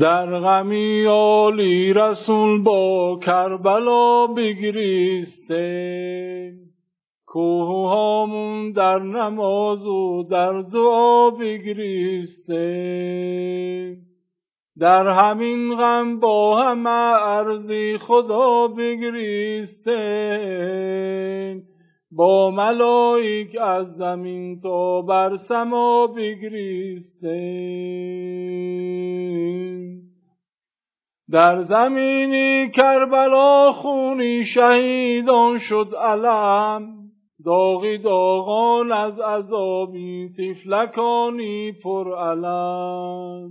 در 0.00 0.38
غمی 0.40 1.04
عالی 1.04 1.92
رسول 1.92 2.62
با 2.62 3.18
کربلا 3.22 4.26
بگریسته. 4.26 5.62
کوه 7.26 7.88
هامون 7.90 8.72
در 8.72 8.98
نماز 8.98 9.86
و 9.86 10.22
در 10.30 10.60
دعا 10.60 11.30
بگریسته. 11.30 12.56
در 14.78 15.08
همین 15.08 15.76
غم 15.76 16.20
با 16.20 16.56
همه 16.56 16.90
ارزی 17.22 17.98
خدا 17.98 18.68
بگریسته. 18.68 19.92
با 22.12 22.50
ملائک 22.50 23.56
از 23.60 23.86
زمین 23.96 24.60
تا 24.60 25.02
بر 25.02 25.36
سما 25.36 26.06
بگریسته. 26.06 27.38
در 31.32 31.62
زمینی 31.62 32.70
کربلا 32.70 33.72
خونی 33.72 34.44
شهیدان 34.44 35.58
شد 35.58 35.94
علم. 36.00 36.88
داغی 37.44 37.98
داغان 37.98 38.92
از 38.92 39.20
عذابی 39.20 40.28
تفلکانی 40.28 41.72
پر 41.72 42.18
علم. 42.18 43.50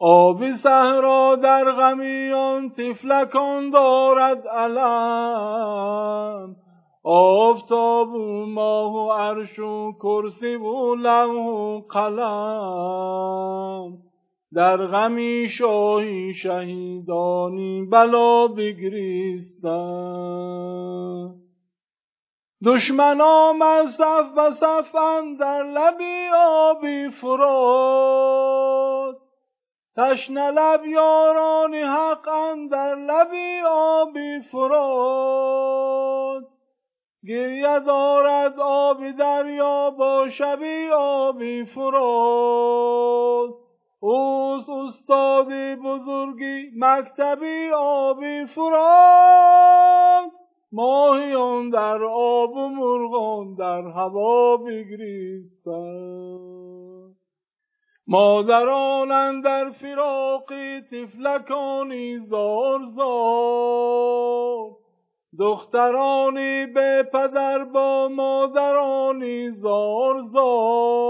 آبی 0.00 0.52
صحرا 0.52 1.36
در 1.36 1.72
غمیان 1.72 2.70
تفلکان 2.70 3.70
دارد 3.70 4.48
علم. 4.48 6.56
آفتاب 7.04 8.08
و 8.08 8.46
ماه 8.46 8.94
و 8.94 9.12
عرش 9.12 9.58
و 9.58 9.92
کرسی 9.92 10.54
و 10.54 10.94
لوح 10.94 11.46
و 11.46 11.80
قلم. 11.80 13.28
در 14.54 14.76
غمی 14.76 15.48
شاهی 15.48 16.34
شهیدانی 16.34 17.82
بلا 17.92 18.48
بگریستن. 18.48 19.68
دشمنام 22.64 23.62
از 23.62 23.90
صف 23.90 24.26
و 24.36 24.50
صف 24.50 24.94
در 25.40 25.62
لبی 25.62 26.28
آبی 26.36 27.08
فراد 27.08 28.48
تشنه 29.96 30.50
لب 30.50 30.86
یاران 30.86 31.74
حق 31.74 32.24
در 32.70 32.94
لبی 32.94 33.60
آبی 33.70 34.40
فراد 34.52 36.48
گریه 37.28 37.80
دارد 37.80 38.60
آبی 38.60 39.12
دریا 39.12 39.90
با 39.90 40.28
شبی 40.28 40.88
آبی 40.92 41.64
فراد 41.64 43.54
اوس 44.00 44.37
استادی 45.10 45.74
بزرگی 45.74 46.70
مکتبی 46.76 47.70
آبی 47.74 48.46
فراد 48.46 50.30
ماهیان 50.72 51.70
در 51.70 52.04
آب 52.04 52.50
و 52.56 52.68
مرغان 52.68 53.54
در 53.54 53.82
هوا 53.82 54.56
بگریستند. 54.56 55.68
مادران 58.06 59.40
در 59.40 59.70
فراقی 59.70 60.80
تفلکانی 60.80 62.18
زار 62.18 62.80
زار. 62.96 64.70
دخترانی 65.38 66.66
به 66.66 67.08
پدر 67.12 67.64
با 67.64 68.08
مادرانی 68.08 69.50
زار 69.50 70.22
زار. 70.22 71.07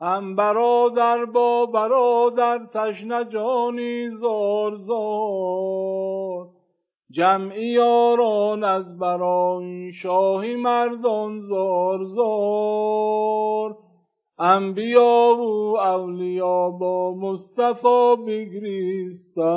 هم 0.00 0.36
برادر 0.36 1.24
با 1.24 1.66
برادر 1.66 2.66
تشنه 2.74 3.24
جانی 3.24 4.10
زار 4.10 4.76
زار. 4.76 6.46
جمعی 7.10 7.66
یاران 7.66 8.64
از 8.64 8.98
برای 8.98 9.92
شاهی 9.92 10.56
مردان 10.56 11.40
زار 11.40 12.04
زار. 12.04 13.76
انبیا 14.38 15.36
و 15.38 15.78
اولیا 15.78 16.70
با 16.70 17.14
مصطفی 17.14 18.16
بگریستن. 18.26 19.48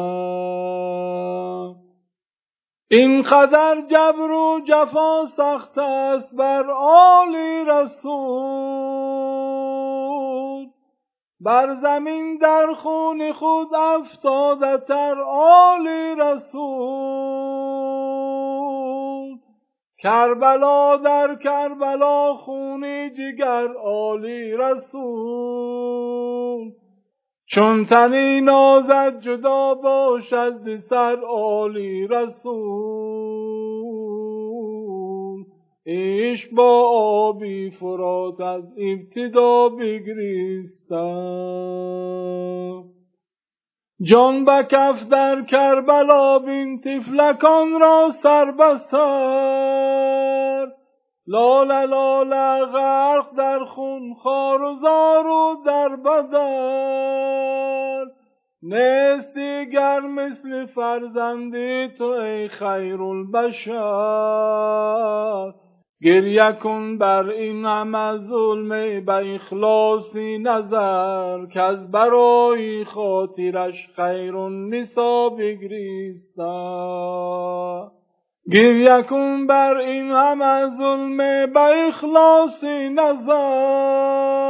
این 2.91 3.21
قدر 3.21 3.81
جبر 3.91 4.31
و 4.31 4.61
جفا 4.67 5.25
سخت 5.37 5.77
است 5.77 6.35
بر 6.35 6.71
آلی 6.71 7.63
رسول. 7.67 8.20
بر 11.43 11.75
زمین 11.81 12.37
در 12.37 12.73
خون 12.73 13.31
خود 13.31 13.75
افتاده 13.75 14.77
تر 14.87 15.15
آلی 15.27 16.15
رسول. 16.17 17.31
کربلا 19.99 20.97
در 20.97 21.35
کربلا 21.35 22.33
خونی 22.33 23.09
جگر 23.09 23.67
آلی 23.83 24.51
رسول. 24.57 26.01
چون 27.45 27.85
تنی 27.85 28.41
نازد 28.41 29.19
جدا 29.19 29.73
باشد 29.73 30.79
سر 30.89 31.17
عالی 31.27 32.07
رسول. 32.07 33.70
ایش 35.91 36.47
با 36.47 36.89
آبی 36.95 37.69
فرات 37.69 38.41
از 38.41 38.63
ابتدا 38.77 39.69
بگریستم. 39.69 41.01
جان 44.03 44.45
به 44.45 44.67
کف 44.71 45.09
در 45.11 45.41
کربلا 45.41 46.39
بین 46.39 46.81
تفلکان 46.81 47.79
را 47.81 48.09
سر 48.23 48.51
بسر 48.51 49.01
لال 51.27 51.89
لال 51.89 52.29
غرق 52.65 53.35
در 53.37 53.65
خون 53.65 54.13
خار 54.13 54.61
و 54.61 54.75
زار 54.81 55.27
و 55.27 55.55
در 55.65 55.95
بدر 55.95 58.05
نیست 58.63 59.33
دیگر 59.33 59.99
مثل 59.99 60.65
فرزندی 60.65 61.87
تو 61.97 62.05
ای 62.05 62.47
خیر 62.47 63.01
البشر 63.01 63.71
گریه 66.03 66.57
کن 66.63 66.97
بر 66.97 67.29
این 67.29 67.65
همه 67.65 68.17
ظلم 68.17 68.69
به 69.05 69.35
اخلاصی 69.35 70.37
نظر 70.37 71.45
که 71.45 71.61
از 71.61 71.91
برای 71.91 72.83
خاطرش 72.83 73.89
خیر 73.95 74.37
النسا 74.37 75.29
بگریستن 75.29 76.41
گریه 78.51 79.03
کن 79.09 79.47
بر 79.47 79.77
این 79.77 80.11
همه 80.11 80.69
ظلم 80.77 81.17
به 81.53 81.87
اخلاصی 81.87 82.89
نظر 82.89 84.41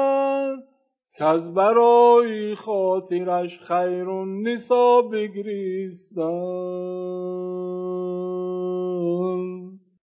که 1.18 1.26
از 1.26 1.54
برای 1.54 2.56
خاطرش 2.56 3.60
خیر 3.68 4.10
النسا 4.10 5.02
بگریستن 5.02 6.22